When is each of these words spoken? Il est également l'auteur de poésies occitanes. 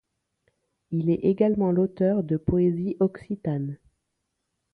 Il 0.89 1.11
est 1.11 1.19
également 1.25 1.71
l'auteur 1.71 2.23
de 2.23 2.35
poésies 2.35 2.97
occitanes. 2.99 3.77